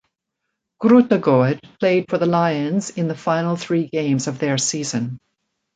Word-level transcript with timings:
Grootegoed 0.81 1.59
played 1.79 2.09
for 2.09 2.17
the 2.17 2.25
Lions 2.25 2.89
in 2.89 3.07
the 3.07 3.13
final 3.13 3.55
three 3.55 3.85
games 3.87 4.25
of 4.25 4.39
their 4.39 4.57
season. 4.57 5.19